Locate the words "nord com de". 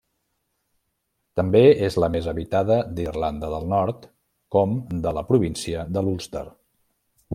3.75-5.15